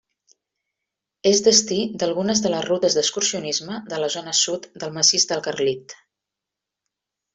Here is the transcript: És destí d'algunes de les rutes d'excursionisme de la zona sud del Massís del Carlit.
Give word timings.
És 1.31 1.41
destí 1.47 1.77
d'algunes 2.03 2.41
de 2.45 2.51
les 2.53 2.65
rutes 2.69 2.97
d'excursionisme 2.99 3.77
de 3.93 4.01
la 4.05 4.09
zona 4.15 4.33
sud 4.41 4.69
del 4.85 4.97
Massís 4.97 5.29
del 5.33 5.45
Carlit. 5.49 5.95